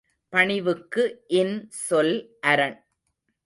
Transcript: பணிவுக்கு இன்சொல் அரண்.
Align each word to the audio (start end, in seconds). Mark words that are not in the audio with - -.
பணிவுக்கு 0.33 1.03
இன்சொல் 1.33 2.13
அரண். 2.41 2.77